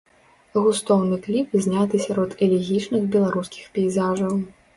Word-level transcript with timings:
Густоўны 0.63 1.19
кліп 1.25 1.49
зняты 1.65 1.95
сярод 2.07 2.31
элегічных 2.47 3.07
беларускіх 3.19 3.71
пейзажаў. 3.79 4.33